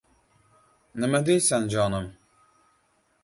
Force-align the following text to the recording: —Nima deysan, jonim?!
—Nima 1.03 1.19
deysan, 1.27 1.69
jonim?! 1.75 2.07